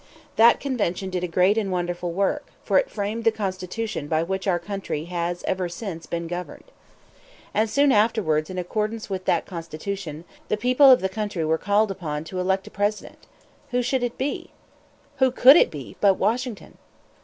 [0.35, 4.47] That convention did a great and wonderful work; for it framed the Constitution by which
[4.47, 6.63] our country has ever since been governed.
[7.53, 11.91] And soon afterwards, in accordance with that Constitution, the people of the country were called
[11.91, 13.27] upon to elect a President.
[13.69, 14.49] Who should it be?
[15.17, 16.79] Who could it be but Washington?